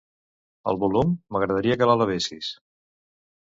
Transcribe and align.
El 0.71 0.79
volum; 0.83 1.11
m'agradaria 1.35 1.77
que 1.83 1.91
l'elevessis. 1.91 2.53